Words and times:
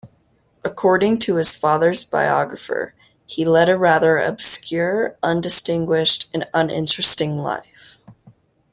According 0.63 1.19
to 1.19 1.35
his 1.35 1.55
father's 1.55 2.03
biographer, 2.03 2.95
he 3.27 3.45
led 3.45 3.69
a 3.69 3.77
rather 3.77 4.17
"obscure, 4.17 5.15
undistinguished 5.21 6.27
and 6.33 6.47
uninteresting 6.55 7.37
life". 7.37 7.99